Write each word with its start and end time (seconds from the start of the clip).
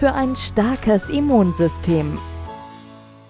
für 0.00 0.14
ein 0.14 0.34
starkes 0.34 1.10
Immunsystem. 1.10 2.16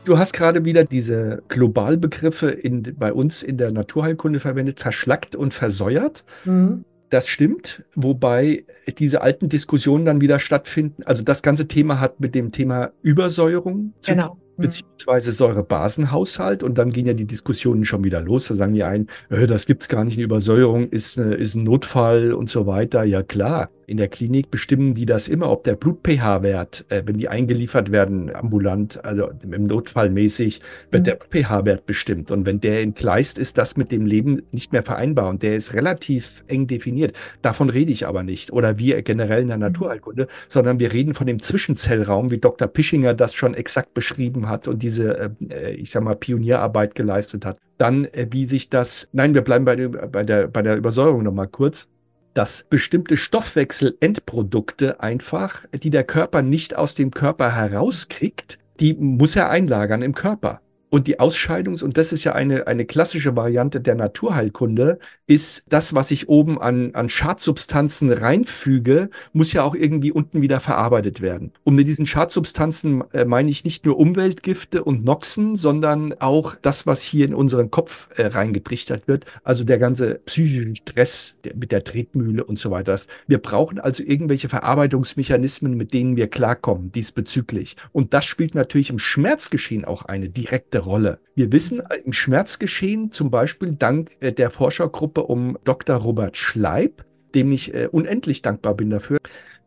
Du 0.04 0.18
hast 0.18 0.32
gerade 0.32 0.64
wieder 0.64 0.84
diese 0.84 1.42
Globalbegriffe 1.48 2.48
in, 2.52 2.94
bei 2.96 3.12
uns 3.12 3.42
in 3.42 3.56
der 3.56 3.72
Naturheilkunde 3.72 4.38
verwendet, 4.38 4.78
verschlackt 4.78 5.34
und 5.34 5.52
versäuert. 5.52 6.24
Mhm. 6.44 6.84
Das 7.08 7.26
stimmt, 7.26 7.82
wobei 7.96 8.66
diese 8.98 9.20
alten 9.20 9.48
Diskussionen 9.48 10.04
dann 10.04 10.20
wieder 10.20 10.38
stattfinden. 10.38 11.02
Also 11.02 11.24
das 11.24 11.42
ganze 11.42 11.66
Thema 11.66 11.98
hat 11.98 12.20
mit 12.20 12.36
dem 12.36 12.52
Thema 12.52 12.92
Übersäuerung 13.02 13.94
zu 14.00 14.12
genau. 14.12 14.28
tun. 14.28 14.40
Beziehungsweise 14.60 15.32
Säurebasenhaushalt. 15.32 16.62
Und 16.62 16.78
dann 16.78 16.92
gehen 16.92 17.06
ja 17.06 17.14
die 17.14 17.26
Diskussionen 17.26 17.84
schon 17.84 18.04
wieder 18.04 18.20
los. 18.20 18.48
Da 18.48 18.54
sagen 18.54 18.74
die 18.74 18.84
einen, 18.84 19.08
äh, 19.28 19.46
das 19.46 19.66
gibt's 19.66 19.88
gar 19.88 20.04
nicht, 20.04 20.16
eine 20.16 20.24
Übersäuerung 20.24 20.88
ist, 20.90 21.18
äh, 21.18 21.36
ist 21.36 21.54
ein 21.54 21.64
Notfall 21.64 22.32
und 22.32 22.48
so 22.48 22.66
weiter. 22.66 23.04
Ja 23.04 23.22
klar, 23.22 23.70
in 23.90 23.96
der 23.96 24.06
Klinik 24.06 24.52
bestimmen 24.52 24.94
die 24.94 25.04
das 25.04 25.26
immer, 25.26 25.50
ob 25.50 25.64
der 25.64 25.74
Blut-pH-Wert, 25.74 26.84
äh, 26.90 27.02
wenn 27.06 27.16
die 27.16 27.28
eingeliefert 27.28 27.90
werden, 27.90 28.32
ambulant, 28.32 29.04
also 29.04 29.30
im 29.42 29.64
Notfall 29.64 30.10
mäßig, 30.10 30.60
wird 30.92 31.02
mhm. 31.02 31.04
der 31.04 31.16
pH-Wert 31.16 31.86
bestimmt. 31.86 32.30
Und 32.30 32.46
wenn 32.46 32.60
der 32.60 32.82
entgleist, 32.82 33.36
ist 33.36 33.58
das 33.58 33.76
mit 33.76 33.90
dem 33.90 34.06
Leben 34.06 34.42
nicht 34.52 34.72
mehr 34.72 34.84
vereinbar. 34.84 35.28
Und 35.28 35.42
der 35.42 35.56
ist 35.56 35.74
relativ 35.74 36.44
eng 36.46 36.68
definiert. 36.68 37.16
Davon 37.42 37.68
rede 37.68 37.90
ich 37.90 38.06
aber 38.06 38.22
nicht. 38.22 38.52
Oder 38.52 38.78
wir 38.78 39.02
generell 39.02 39.42
in 39.42 39.48
der 39.48 39.56
mhm. 39.56 39.64
Naturheilkunde, 39.64 40.28
sondern 40.48 40.78
wir 40.78 40.92
reden 40.92 41.14
von 41.14 41.26
dem 41.26 41.42
Zwischenzellraum, 41.42 42.30
wie 42.30 42.38
Dr. 42.38 42.68
Pischinger 42.68 43.14
das 43.14 43.34
schon 43.34 43.54
exakt 43.54 43.92
beschrieben 43.92 44.48
hat 44.48 44.49
und 44.68 44.82
diese, 44.82 45.32
äh, 45.48 45.72
ich 45.72 45.90
sag 45.90 46.02
mal, 46.02 46.16
Pionierarbeit 46.16 46.94
geleistet 46.94 47.44
hat. 47.44 47.58
Dann, 47.78 48.04
äh, 48.06 48.26
wie 48.30 48.46
sich 48.46 48.68
das, 48.68 49.08
nein, 49.12 49.34
wir 49.34 49.42
bleiben 49.42 49.64
bei 49.64 49.76
der, 49.76 49.88
bei 49.88 50.22
der, 50.22 50.48
bei 50.48 50.62
der 50.62 50.76
Übersäuerung 50.76 51.22
nochmal 51.22 51.48
kurz 51.48 51.88
dass 52.34 52.64
bestimmte 52.64 53.16
Stoffwechselendprodukte 53.16 55.00
einfach, 55.00 55.64
die 55.72 55.90
der 55.90 56.04
Körper 56.04 56.42
nicht 56.42 56.76
aus 56.76 56.94
dem 56.94 57.10
Körper 57.10 57.54
herauskriegt, 57.54 58.58
die 58.78 58.94
muss 58.94 59.36
er 59.36 59.50
einlagern 59.50 60.02
im 60.02 60.14
Körper. 60.14 60.60
Und 60.90 61.06
die 61.06 61.20
Ausscheidungs- 61.20 61.84
und 61.84 61.96
das 61.96 62.12
ist 62.12 62.24
ja 62.24 62.32
eine, 62.32 62.66
eine 62.66 62.84
klassische 62.84 63.36
Variante 63.36 63.80
der 63.80 63.94
Naturheilkunde, 63.94 64.98
ist 65.28 65.64
das, 65.68 65.94
was 65.94 66.10
ich 66.10 66.28
oben 66.28 66.60
an, 66.60 66.94
an 66.96 67.08
Schadsubstanzen 67.08 68.12
reinfüge, 68.12 69.10
muss 69.32 69.52
ja 69.52 69.62
auch 69.62 69.76
irgendwie 69.76 70.10
unten 70.10 70.42
wieder 70.42 70.58
verarbeitet 70.58 71.20
werden. 71.20 71.52
Und 71.62 71.76
mit 71.76 71.86
diesen 71.86 72.06
Schadsubstanzen 72.06 73.04
äh, 73.12 73.24
meine 73.24 73.50
ich 73.50 73.64
nicht 73.64 73.86
nur 73.86 73.98
Umweltgifte 73.98 74.82
und 74.82 75.04
Noxen, 75.04 75.54
sondern 75.54 76.14
auch 76.14 76.56
das, 76.60 76.86
was 76.88 77.02
hier 77.02 77.24
in 77.24 77.34
unseren 77.34 77.70
Kopf 77.70 78.08
äh, 78.16 78.26
reingetrichtert 78.26 79.06
wird. 79.06 79.26
Also 79.44 79.62
der 79.62 79.78
ganze 79.78 80.16
psychische 80.26 80.74
Stress 80.74 81.36
der, 81.44 81.54
mit 81.54 81.70
der 81.70 81.84
Tretmühle 81.84 82.42
und 82.42 82.58
so 82.58 82.72
weiter. 82.72 82.98
Wir 83.28 83.38
brauchen 83.38 83.78
also 83.78 84.02
irgendwelche 84.02 84.48
Verarbeitungsmechanismen, 84.48 85.76
mit 85.76 85.92
denen 85.92 86.16
wir 86.16 86.26
klarkommen 86.26 86.90
diesbezüglich. 86.90 87.76
Und 87.92 88.12
das 88.14 88.24
spielt 88.24 88.56
natürlich 88.56 88.90
im 88.90 88.98
Schmerzgeschehen 88.98 89.84
auch 89.84 90.06
eine 90.06 90.28
direkte 90.28 90.79
Rolle. 90.80 91.20
Wir 91.34 91.52
wissen 91.52 91.80
äh, 91.80 91.96
im 92.04 92.12
Schmerzgeschehen 92.12 93.12
zum 93.12 93.30
Beispiel 93.30 93.72
dank 93.72 94.16
äh, 94.20 94.32
der 94.32 94.50
Forschergruppe 94.50 95.22
um 95.22 95.58
Dr. 95.64 95.96
Robert 95.96 96.36
Schleib, 96.36 97.04
dem 97.34 97.52
ich 97.52 97.74
äh, 97.74 97.88
unendlich 97.90 98.42
dankbar 98.42 98.74
bin 98.74 98.90
dafür, 98.90 99.18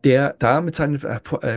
der 0.04 0.36
da 0.38 0.60
mit, 0.60 0.76
seinen, 0.76 1.00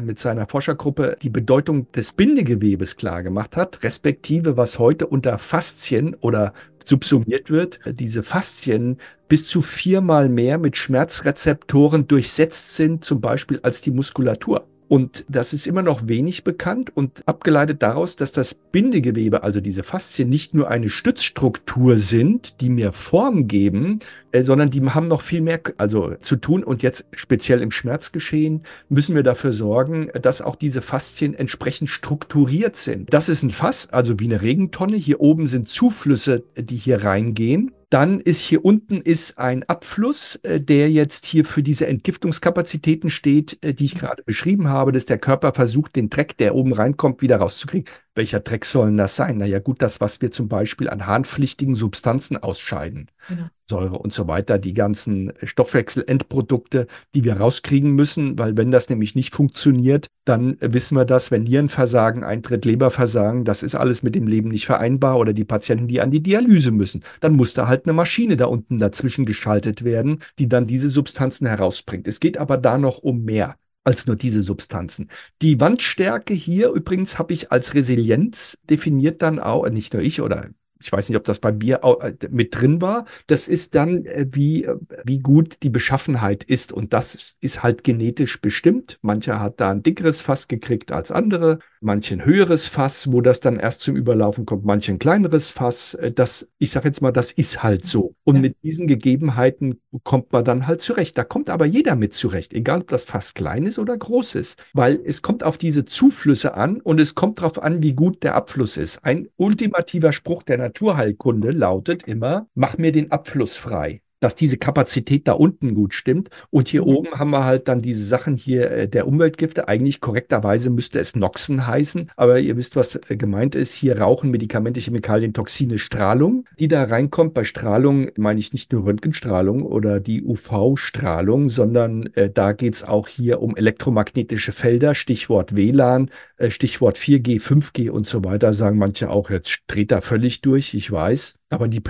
mit 0.06 0.20
seiner 0.20 0.48
Forschergruppe 0.48 1.18
die 1.22 1.30
Bedeutung 1.30 1.92
des 1.92 2.14
Bindegewebes 2.14 2.96
klar 2.96 3.22
gemacht 3.22 3.58
hat, 3.58 3.84
respektive 3.84 4.56
was 4.56 4.80
heute 4.80 5.06
unter 5.06 5.38
Faszien 5.38 6.16
oder 6.22 6.54
subsumiert 6.86 7.50
wird, 7.50 7.82
diese 7.86 8.24
Faszien 8.24 9.00
bis 9.28 9.48
zu 9.48 9.62
viermal 9.62 10.30
mehr 10.30 10.58
mit 10.58 10.78
Schmerzrezeptoren 10.78 12.08
durchsetzt 12.08 12.76
sind, 12.76 13.04
zum 13.04 13.20
Beispiel 13.20 13.60
als 13.64 13.82
die 13.82 13.92
Muskulatur. 13.92 14.66
Und 14.88 15.26
das 15.28 15.54
ist 15.54 15.68
immer 15.68 15.82
noch 15.82 16.08
wenig 16.08 16.44
bekannt 16.44 16.96
und 16.96 17.28
abgeleitet 17.28 17.82
daraus, 17.82 18.16
dass 18.16 18.32
das 18.32 18.54
Bindegewebe, 18.54 19.44
also 19.44 19.60
diese 19.60 19.84
Faszien, 19.84 20.30
nicht 20.30 20.54
nur 20.54 20.70
eine 20.70 20.90
Stützstruktur 20.90 22.00
sind, 22.00 22.62
die 22.62 22.70
mir 22.70 22.94
Form 22.94 23.48
geben, 23.48 24.00
äh, 24.32 24.44
sondern 24.44 24.70
die 24.70 24.82
haben 24.82 25.08
noch 25.08 25.22
viel 25.22 25.42
mehr 25.42 25.60
also 25.78 26.16
zu 26.22 26.38
tun. 26.38 26.64
Und 26.64 26.84
jetzt 26.84 27.06
speziell 27.12 27.62
im 27.62 27.72
Schmerzgeschehen 27.72 28.64
müssen 28.90 29.16
wir 29.16 29.24
dafür 29.24 29.54
sorgen, 29.54 30.10
dass 30.22 30.42
auch 30.42 30.56
diese 30.56 30.82
Faszien 30.82 31.34
entsprechend 31.34 31.90
strukturiert 31.90 32.76
sind. 32.76 33.14
Das 33.14 33.30
ist 33.30 33.44
ein 33.44 33.50
Fass, 33.50 33.90
also 33.92 34.20
wie 34.20 34.26
eine 34.26 34.42
Regentonne. 34.42 34.96
Hier 34.96 35.20
oben 35.20 35.48
sind 35.48 35.68
Zuflüsse, 35.68 36.44
die 36.58 36.78
hier 36.78 37.04
reingehen. 37.04 37.72
Dann 37.90 38.20
ist 38.20 38.42
hier 38.42 38.66
unten 38.66 39.00
ist 39.02 39.38
ein 39.38 39.64
Abfluss, 39.64 40.36
äh, 40.44 40.60
der 40.60 40.92
jetzt 40.92 41.26
hier 41.26 41.46
für 41.46 41.64
diese 41.64 41.88
Entgiftungskapazitäten 41.88 43.10
steht, 43.10 43.64
äh, 43.64 43.74
die 43.74 43.86
ich 43.86 43.96
gerade 43.96 44.24
beschrieben 44.24 44.68
habe, 44.68 44.92
dass 44.92 45.06
der 45.06 45.18
Körper 45.20 45.54
versucht, 45.54 45.96
den 45.96 46.10
Dreck, 46.10 46.38
der 46.38 46.54
oben 46.56 46.74
reinkommt, 46.74 47.22
wieder 47.22 47.38
rauszukriegen. 47.38 47.90
Welcher 48.18 48.40
Dreck 48.40 48.66
sollen 48.66 48.98
das 48.98 49.16
sein? 49.16 49.38
Naja, 49.38 49.60
gut, 49.60 49.82
das, 49.84 50.02
was 50.02 50.22
wir 50.24 50.32
zum 50.32 50.48
Beispiel 50.48 50.90
an 50.90 51.06
harnpflichtigen 51.06 51.76
Substanzen 51.76 52.36
ausscheiden. 52.36 53.12
Genau. 53.30 53.44
Säure 53.70 54.00
und 54.00 54.12
so 54.12 54.28
weiter, 54.28 54.58
die 54.58 54.74
ganzen 54.74 55.34
Stoffwechselendprodukte, 55.44 56.88
die 57.14 57.24
wir 57.24 57.38
rauskriegen 57.38 57.92
müssen, 57.92 58.40
weil 58.40 58.58
wenn 58.58 58.72
das 58.72 58.90
nämlich 58.90 59.14
nicht 59.14 59.36
funktioniert, 59.36 60.08
dann 60.26 60.58
wissen 60.62 60.98
wir 60.98 61.06
das, 61.06 61.30
wenn 61.30 61.44
Nierenversagen 61.44 62.24
eintritt, 62.24 62.66
Leberversagen, 62.66 63.46
das 63.46 63.62
ist 63.62 63.76
alles 63.76 64.02
mit 64.02 64.16
dem 64.16 64.26
Leben 64.26 64.50
nicht 64.50 64.66
vereinbar 64.66 65.20
oder 65.20 65.34
die 65.34 65.46
Patienten, 65.46 65.88
die 65.88 66.02
an 66.02 66.10
die 66.10 66.24
Dialyse 66.24 66.72
müssen, 66.72 67.04
dann 67.20 67.36
muss 67.36 67.54
da 67.54 67.68
halt 67.68 67.86
eine 67.86 67.94
Maschine 67.94 68.36
da 68.36 68.46
unten 68.46 68.80
dazwischen 68.80 69.26
geschaltet 69.26 69.84
werden, 69.84 70.20
die 70.40 70.50
dann 70.50 70.66
diese 70.66 70.90
Substanzen 70.90 71.46
herausbringt. 71.46 72.08
Es 72.08 72.20
geht 72.20 72.40
aber 72.40 72.58
da 72.58 72.80
noch 72.80 72.98
um 72.98 73.24
mehr 73.26 73.58
als 73.88 74.06
nur 74.06 74.18
diese 74.18 74.44
Substanzen. 74.44 75.10
Die 75.42 75.60
Wandstärke 75.62 76.34
hier 76.34 76.70
übrigens 76.72 77.18
habe 77.18 77.34
ich 77.34 77.52
als 77.54 77.74
Resilienz 77.74 78.58
definiert 78.70 79.22
dann 79.22 79.40
auch, 79.40 79.68
nicht 79.70 79.94
nur 79.94 80.04
ich 80.04 80.22
oder 80.22 80.50
ich 80.82 80.92
weiß 80.92 81.10
nicht, 81.10 81.18
ob 81.18 81.24
das 81.24 81.40
bei 81.40 81.52
mir 81.52 81.82
äh, 81.84 82.14
mit 82.30 82.56
drin 82.56 82.82
war. 82.82 83.06
Das 83.28 83.48
ist 83.48 83.76
dann, 83.76 84.06
äh, 84.06 84.28
wie, 84.32 84.64
äh, 84.64 84.76
wie 85.04 85.20
gut 85.20 85.64
die 85.64 85.70
Beschaffenheit 85.70 86.44
ist. 86.44 86.72
Und 86.72 86.94
das 86.94 87.36
ist 87.42 87.64
halt 87.64 87.84
genetisch 87.84 88.42
bestimmt. 88.42 89.00
Mancher 89.02 89.40
hat 89.40 89.60
da 89.60 89.72
ein 89.72 89.84
dickeres 89.84 90.22
Fass 90.22 90.48
gekriegt 90.48 90.92
als 90.92 91.12
andere 91.12 91.60
manche 91.82 92.16
ein 92.16 92.26
höheres 92.26 92.68
Fass, 92.68 93.12
wo 93.12 93.22
das 93.22 93.40
dann 93.40 93.60
erst 93.60 93.82
zum 93.82 93.96
Überlaufen 93.96 94.46
kommt, 94.46 94.66
manche 94.66 94.92
ein 94.92 95.00
kleineres 95.00 95.50
Fass. 95.50 95.98
Das, 96.16 96.50
ich 96.58 96.72
sage 96.72 96.88
jetzt 96.88 97.02
mal, 97.02 97.12
das 97.12 97.32
ist 97.32 97.64
halt 97.64 97.86
so. 97.86 98.16
Und 98.24 98.36
ja. 98.36 98.42
mit 98.42 98.58
diesen 98.64 98.88
Gegebenheiten 98.88 99.80
kommt 100.04 100.32
man 100.32 100.44
dann 100.44 100.68
halt 100.68 100.82
zurecht. 100.82 101.18
Da 101.18 101.24
kommt 101.24 101.50
aber 101.50 101.66
jeder 101.66 101.96
mit 101.96 102.14
zurecht, 102.14 102.54
egal 102.54 102.82
ob 102.82 102.88
das 102.88 103.06
Fass 103.06 103.34
klein 103.34 103.66
ist 103.66 103.80
oder 103.80 103.98
groß 103.98 104.36
ist, 104.36 104.64
weil 104.74 105.00
es 105.04 105.22
kommt 105.22 105.44
auf 105.44 105.58
diese 105.58 105.86
Zuflüsse 105.86 106.56
an 106.56 106.82
und 106.82 107.00
es 107.00 107.16
kommt 107.16 107.40
darauf 107.40 107.62
an, 107.62 107.82
wie 107.84 107.94
gut 107.94 108.24
der 108.24 108.36
Abfluss 108.36 108.78
ist. 108.78 109.04
Ein 109.04 109.30
ultimativer 109.38 110.12
Spruch 110.12 110.44
der 110.44 110.58
Naturheilkunde 110.68 111.52
lautet 111.52 112.04
immer, 112.04 112.50
mach 112.54 112.78
mir 112.78 112.92
den 112.92 113.10
Abfluss 113.10 113.56
frei. 113.58 114.02
Dass 114.20 114.36
diese 114.36 114.58
Kapazität 114.58 115.28
da 115.28 115.34
unten 115.34 115.76
gut 115.76 115.94
stimmt. 115.94 116.30
Und 116.50 116.68
hier 116.68 116.82
mhm. 116.82 116.88
oben 116.88 117.12
haben 117.12 117.30
wir 117.32 117.46
halt 117.46 117.68
dann 117.68 117.82
diese 117.82 118.06
Sachen 118.06 118.36
hier 118.36 118.72
äh, 118.72 118.88
der 118.88 119.08
Umweltgifte. 119.08 119.68
Eigentlich 119.68 120.02
korrekterweise 120.02 120.70
müsste 120.70 121.00
es 121.00 121.16
Noxen 121.16 121.68
heißen, 121.68 122.12
aber 122.16 122.40
ihr 122.40 122.58
wisst, 122.58 122.76
was 122.76 122.96
äh, 122.96 123.18
gemeint 123.18 123.56
ist. 123.56 123.74
Hier 123.74 124.00
rauchen 124.00 124.32
Medikamente, 124.32 124.80
Chemikalien, 124.80 125.34
Toxine, 125.34 125.80
Strahlung, 125.80 126.46
die 126.60 126.68
da 126.68 126.84
reinkommt. 126.84 127.34
Bei 127.34 127.44
Strahlung 127.44 128.10
meine 128.18 128.40
ich 128.40 128.54
nicht 128.54 128.72
nur 128.72 128.86
Röntgenstrahlung 128.86 129.64
oder 129.64 130.00
die 130.00 130.24
UV-Strahlung, 130.24 131.50
sondern 131.50 132.08
äh, 132.14 132.30
da 132.30 132.54
geht 132.54 132.76
es 132.76 132.84
auch 132.84 133.08
hier 133.08 133.42
um 133.42 133.56
elektromagnetische 133.56 134.52
Felder, 134.52 134.96
Stichwort 134.96 135.56
WLAN, 135.56 136.10
äh, 136.38 136.50
Stichwort 136.50 136.98
4G, 136.98 137.42
5G 137.42 137.90
und 137.90 138.06
so 138.06 138.24
weiter. 138.24 138.54
Sagen 138.54 138.78
manche 138.78 139.10
auch, 139.10 139.30
jetzt 139.30 139.62
dreht 139.68 139.92
er 139.92 140.02
völlig 140.02 140.42
durch, 140.42 140.74
ich 140.74 140.92
weiß. 140.92 141.37
Aber 141.50 141.68
die 141.68 141.80
mhm. 141.80 141.84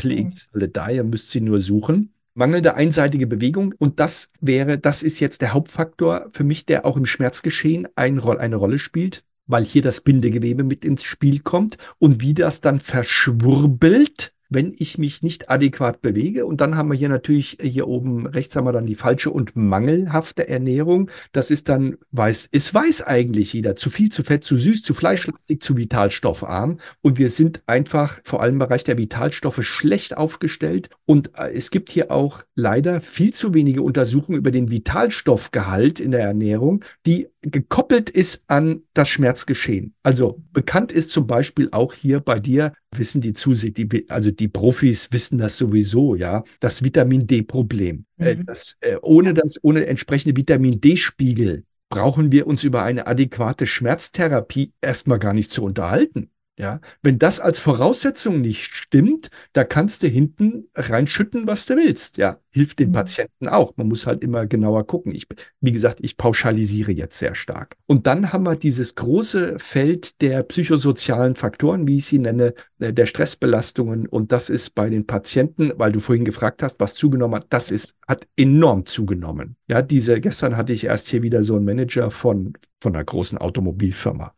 alle 0.53 0.69
da, 0.69 0.89
ihr 0.89 1.03
müsst 1.03 1.31
sie 1.31 1.41
nur 1.41 1.61
suchen 1.61 2.13
mangelnde 2.37 2.75
einseitige 2.75 3.27
Bewegung. 3.27 3.73
Und 3.77 3.99
das 3.99 4.31
wäre, 4.39 4.77
das 4.77 5.03
ist 5.03 5.19
jetzt 5.19 5.41
der 5.41 5.53
Hauptfaktor 5.53 6.27
für 6.31 6.43
mich, 6.43 6.65
der 6.65 6.85
auch 6.85 6.95
im 6.95 7.05
Schmerzgeschehen 7.05 7.87
ein, 7.95 8.21
eine 8.21 8.55
Rolle 8.55 8.79
spielt, 8.79 9.25
weil 9.47 9.65
hier 9.65 9.81
das 9.81 10.01
Bindegewebe 10.01 10.63
mit 10.63 10.85
ins 10.85 11.03
Spiel 11.03 11.39
kommt 11.39 11.77
und 11.97 12.21
wie 12.21 12.35
das 12.35 12.61
dann 12.61 12.79
verschwurbelt 12.79 14.33
wenn 14.49 14.73
ich 14.77 14.97
mich 14.97 15.23
nicht 15.23 15.49
adäquat 15.49 16.01
bewege. 16.01 16.45
Und 16.45 16.59
dann 16.59 16.75
haben 16.75 16.89
wir 16.89 16.97
hier 16.97 17.09
natürlich, 17.09 17.57
hier 17.61 17.87
oben 17.87 18.27
rechts 18.27 18.55
haben 18.55 18.65
wir 18.65 18.73
dann 18.73 18.85
die 18.85 18.95
falsche 18.95 19.31
und 19.31 19.55
mangelhafte 19.55 20.47
Ernährung. 20.49 21.09
Das 21.31 21.51
ist 21.51 21.69
dann, 21.69 21.97
weiß, 22.11 22.49
es 22.51 22.73
weiß 22.73 23.03
eigentlich 23.03 23.53
jeder, 23.53 23.75
zu 23.77 23.89
viel, 23.89 24.11
zu 24.11 24.23
fett, 24.23 24.43
zu 24.43 24.57
süß, 24.57 24.83
zu 24.83 24.93
fleischlastig, 24.93 25.61
zu 25.61 25.77
vitalstoffarm. 25.77 26.79
Und 27.01 27.17
wir 27.17 27.29
sind 27.29 27.61
einfach 27.65 28.19
vor 28.23 28.41
allem 28.41 28.57
im 28.57 28.59
Bereich 28.59 28.83
der 28.83 28.97
Vitalstoffe 28.97 29.63
schlecht 29.63 30.17
aufgestellt. 30.17 30.89
Und 31.05 31.31
äh, 31.37 31.51
es 31.53 31.69
gibt 31.69 31.91
hier 31.91 32.11
auch 32.11 32.43
leider 32.55 33.01
viel 33.01 33.33
zu 33.33 33.53
wenige 33.53 33.83
Untersuchungen 33.83 34.39
über 34.39 34.49
den 34.49 34.71
Vitalstoffgehalt 34.71 35.99
in 35.99 36.11
der 36.11 36.21
Ernährung, 36.21 36.83
die 37.05 37.27
gekoppelt 37.51 38.09
ist 38.09 38.43
an 38.47 38.83
das 38.93 39.09
Schmerzgeschehen. 39.09 39.93
Also 40.03 40.43
bekannt 40.51 40.91
ist 40.91 41.11
zum 41.11 41.27
Beispiel 41.27 41.69
auch 41.71 41.93
hier 41.93 42.19
bei 42.19 42.39
dir, 42.39 42.73
wissen 42.95 43.21
die 43.21 43.33
Zuseher, 43.33 43.73
also 44.09 44.31
die 44.31 44.47
Profis 44.47 45.11
wissen 45.11 45.37
das 45.37 45.57
sowieso, 45.57 46.15
ja, 46.15 46.43
das 46.59 46.83
Vitamin 46.83 47.27
D-Problem. 47.27 48.05
Äh, 48.17 48.35
mhm. 48.35 48.45
Das, 48.45 48.77
äh, 48.81 48.97
ohne 49.01 49.33
das, 49.33 49.55
ohne 49.61 49.85
entsprechende 49.85 50.35
Vitamin 50.35 50.81
D-Spiegel 50.81 51.63
brauchen 51.89 52.31
wir 52.31 52.47
uns 52.47 52.63
über 52.63 52.83
eine 52.83 53.07
adäquate 53.07 53.65
Schmerztherapie 53.65 54.73
erstmal 54.81 55.19
gar 55.19 55.33
nicht 55.33 55.51
zu 55.51 55.63
unterhalten. 55.63 56.29
Ja, 56.59 56.81
wenn 57.03 57.19
das 57.19 57.39
als 57.39 57.59
Voraussetzung 57.59 58.41
nicht 58.41 58.63
stimmt, 58.73 59.29
da 59.53 59.63
kannst 59.63 60.01
du 60.01 60.07
hinten 60.07 60.69
reinschütten, 60.73 61.45
was 61.45 61.67
du 61.67 61.75
willst. 61.75 62.17
Ja, 62.17 62.39
hilft 62.49 62.79
den 62.79 62.89
mhm. 62.89 62.93
Patienten 62.93 63.47
auch. 63.47 63.77
Man 63.77 63.87
muss 63.87 64.07
halt 64.07 64.23
immer 64.23 64.47
genauer 64.47 64.87
gucken. 64.87 65.13
Ich, 65.13 65.27
wie 65.61 65.71
gesagt, 65.71 65.99
ich 66.01 66.17
pauschalisiere 66.17 66.91
jetzt 66.91 67.19
sehr 67.19 67.35
stark. 67.35 67.75
Und 67.85 68.07
dann 68.07 68.33
haben 68.33 68.47
wir 68.47 68.55
dieses 68.55 68.95
große 68.95 69.59
Feld 69.59 70.19
der 70.21 70.41
psychosozialen 70.41 71.35
Faktoren, 71.35 71.85
wie 71.85 71.97
ich 71.97 72.07
sie 72.07 72.17
nenne, 72.17 72.55
äh, 72.79 72.91
der 72.91 73.05
Stressbelastungen. 73.05 74.07
Und 74.07 74.31
das 74.31 74.49
ist 74.49 74.73
bei 74.73 74.89
den 74.89 75.05
Patienten, 75.05 75.73
weil 75.75 75.91
du 75.91 75.99
vorhin 75.99 76.25
gefragt 76.25 76.63
hast, 76.63 76.79
was 76.79 76.95
zugenommen 76.95 77.35
hat, 77.35 77.45
das 77.51 77.69
ist, 77.69 77.95
hat 78.07 78.27
enorm 78.35 78.83
zugenommen. 78.83 79.57
Ja, 79.67 79.83
diese, 79.83 80.19
gestern 80.21 80.57
hatte 80.57 80.73
ich 80.73 80.85
erst 80.85 81.07
hier 81.07 81.21
wieder 81.21 81.43
so 81.43 81.55
einen 81.55 81.65
Manager 81.65 82.09
von, 82.09 82.53
von 82.81 82.95
einer 82.95 83.05
großen 83.05 83.37
Automobilfirma 83.37 84.33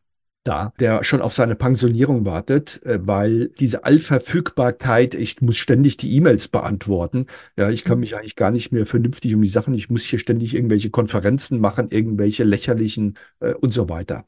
da, 0.50 0.74
der 0.80 1.04
schon 1.04 1.22
auf 1.22 1.34
seine 1.34 1.56
Pensionierung 1.56 2.26
wartet, 2.26 2.82
äh, 2.84 3.00
weil 3.02 3.50
diese 3.60 3.84
Allverfügbarkeit, 3.84 5.14
ich 5.16 5.42
muss 5.42 5.58
ständig 5.58 5.98
die 5.98 6.16
E-Mails 6.16 6.48
beantworten. 6.48 7.28
Ja, 7.56 7.70
ich 7.70 7.84
kann 7.84 7.98
mhm. 7.98 8.02
mich 8.02 8.16
eigentlich 8.16 8.36
gar 8.36 8.52
nicht 8.52 8.72
mehr 8.72 8.86
vernünftig 8.86 9.36
um 9.36 9.42
die 9.42 9.48
Sachen, 9.48 9.74
ich 9.76 9.90
muss 9.90 10.04
hier 10.04 10.20
ständig 10.20 10.56
irgendwelche 10.56 10.90
Konferenzen 10.90 11.60
machen, 11.60 11.90
irgendwelche 11.92 12.44
lächerlichen 12.44 13.18
äh, 13.40 13.54
und 13.54 13.72
so 13.72 13.90
weiter. 13.90 14.26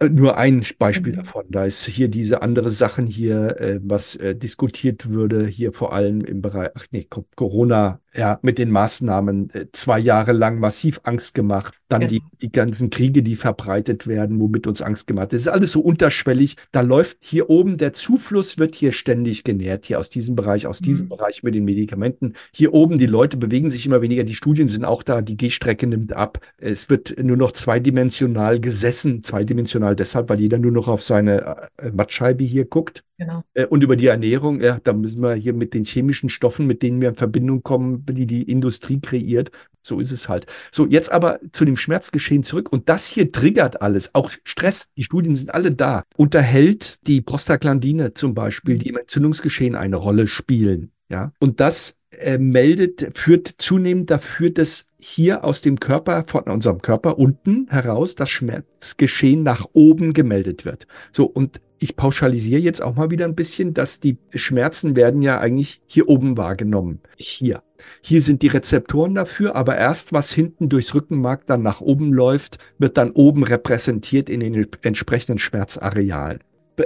Äh, 0.00 0.08
nur 0.08 0.36
ein 0.36 0.64
Beispiel 0.78 1.12
mhm. 1.12 1.16
davon. 1.16 1.44
Da 1.50 1.64
ist 1.64 1.84
hier 1.86 2.08
diese 2.08 2.42
andere 2.42 2.70
Sachen 2.70 3.06
hier, 3.06 3.60
äh, 3.60 3.80
was 3.82 4.18
diskutiert 4.20 5.08
würde, 5.08 5.46
hier 5.46 5.72
vor 5.72 5.92
allem 5.92 6.20
im 6.22 6.42
Bereich, 6.42 6.70
ach 6.74 6.86
nee, 6.90 7.06
Corona, 7.36 7.99
ja, 8.14 8.38
mit 8.42 8.58
den 8.58 8.70
Maßnahmen 8.70 9.50
äh, 9.54 9.66
zwei 9.72 9.98
Jahre 9.98 10.32
lang 10.32 10.58
massiv 10.58 11.00
Angst 11.04 11.34
gemacht. 11.34 11.74
Dann 11.88 12.02
ja. 12.02 12.08
die, 12.08 12.22
die 12.40 12.50
ganzen 12.50 12.90
Kriege, 12.90 13.22
die 13.22 13.36
verbreitet 13.36 14.06
werden, 14.06 14.40
womit 14.40 14.66
uns 14.66 14.82
Angst 14.82 15.06
gemacht 15.06 15.32
ist. 15.32 15.46
Das 15.46 15.52
ist 15.52 15.58
alles 15.58 15.72
so 15.72 15.80
unterschwellig. 15.80 16.56
Da 16.72 16.80
läuft 16.80 17.18
hier 17.20 17.50
oben, 17.50 17.76
der 17.76 17.92
Zufluss 17.92 18.58
wird 18.58 18.74
hier 18.74 18.92
ständig 18.92 19.44
genährt, 19.44 19.86
hier 19.86 19.98
aus 19.98 20.10
diesem 20.10 20.36
Bereich, 20.36 20.66
aus 20.66 20.80
mhm. 20.80 20.84
diesem 20.84 21.08
Bereich 21.08 21.42
mit 21.42 21.54
den 21.54 21.64
Medikamenten. 21.64 22.34
Hier 22.52 22.74
oben, 22.74 22.98
die 22.98 23.06
Leute 23.06 23.36
bewegen 23.36 23.70
sich 23.70 23.86
immer 23.86 24.02
weniger. 24.02 24.24
Die 24.24 24.34
Studien 24.34 24.68
sind 24.68 24.84
auch 24.84 25.02
da. 25.02 25.20
Die 25.20 25.36
Gehstrecke 25.36 25.86
nimmt 25.86 26.12
ab. 26.12 26.40
Es 26.58 26.90
wird 26.90 27.16
nur 27.22 27.36
noch 27.36 27.52
zweidimensional 27.52 28.60
gesessen. 28.60 29.22
Zweidimensional 29.22 29.94
deshalb, 29.96 30.28
weil 30.30 30.40
jeder 30.40 30.58
nur 30.58 30.72
noch 30.72 30.88
auf 30.88 31.02
seine 31.02 31.68
äh, 31.76 31.90
Mattscheibe 31.90 32.44
hier 32.44 32.64
guckt. 32.64 33.04
Genau. 33.20 33.44
Äh, 33.52 33.66
und 33.66 33.84
über 33.84 33.96
die 33.96 34.06
Ernährung, 34.06 34.62
ja, 34.62 34.80
da 34.82 34.94
müssen 34.94 35.22
wir 35.22 35.34
hier 35.34 35.52
mit 35.52 35.74
den 35.74 35.84
chemischen 35.84 36.30
Stoffen, 36.30 36.66
mit 36.66 36.82
denen 36.82 37.02
wir 37.02 37.10
in 37.10 37.16
Verbindung 37.16 37.62
kommen, 37.62 38.06
die 38.06 38.26
die 38.26 38.44
Industrie 38.44 38.98
kreiert, 38.98 39.50
so 39.82 40.00
ist 40.00 40.10
es 40.10 40.30
halt. 40.30 40.46
So, 40.72 40.86
jetzt 40.86 41.12
aber 41.12 41.38
zu 41.52 41.66
dem 41.66 41.76
Schmerzgeschehen 41.76 42.44
zurück. 42.44 42.72
Und 42.72 42.88
das 42.88 43.04
hier 43.04 43.30
triggert 43.30 43.82
alles. 43.82 44.14
Auch 44.14 44.30
Stress. 44.44 44.88
Die 44.96 45.02
Studien 45.02 45.36
sind 45.36 45.52
alle 45.52 45.70
da. 45.70 46.04
Unterhält 46.16 46.98
die 47.06 47.20
Prostaglandine 47.20 48.14
zum 48.14 48.32
Beispiel, 48.32 48.78
die 48.78 48.88
im 48.88 48.96
Entzündungsgeschehen 48.96 49.74
eine 49.74 49.96
Rolle 49.96 50.26
spielen. 50.26 50.92
Ja, 51.10 51.32
und 51.40 51.60
das 51.60 51.98
äh, 52.12 52.38
meldet, 52.38 53.18
führt 53.18 53.54
zunehmend 53.58 54.10
dafür, 54.10 54.48
dass 54.48 54.86
hier 54.98 55.44
aus 55.44 55.60
dem 55.60 55.78
Körper, 55.78 56.24
von 56.26 56.44
unserem 56.44 56.80
Körper 56.80 57.18
unten 57.18 57.66
heraus 57.68 58.14
das 58.14 58.30
Schmerzgeschehen 58.30 59.42
nach 59.42 59.66
oben 59.74 60.14
gemeldet 60.14 60.64
wird. 60.64 60.86
So, 61.12 61.26
und 61.26 61.60
ich 61.80 61.96
pauschalisiere 61.96 62.60
jetzt 62.60 62.82
auch 62.82 62.94
mal 62.94 63.10
wieder 63.10 63.24
ein 63.24 63.34
bisschen, 63.34 63.74
dass 63.74 64.00
die 64.00 64.18
Schmerzen 64.34 64.96
werden 64.96 65.22
ja 65.22 65.40
eigentlich 65.40 65.80
hier 65.86 66.08
oben 66.08 66.36
wahrgenommen. 66.36 67.00
Hier. 67.16 67.62
Hier 68.02 68.20
sind 68.20 68.42
die 68.42 68.48
Rezeptoren 68.48 69.14
dafür, 69.14 69.56
aber 69.56 69.76
erst 69.78 70.12
was 70.12 70.30
hinten 70.30 70.68
durchs 70.68 70.94
Rückenmark 70.94 71.46
dann 71.46 71.62
nach 71.62 71.80
oben 71.80 72.12
läuft, 72.12 72.58
wird 72.78 72.98
dann 72.98 73.12
oben 73.12 73.44
repräsentiert 73.44 74.28
in 74.28 74.40
den 74.40 74.66
entsprechenden 74.82 75.38
Schmerzarealen. 75.38 76.40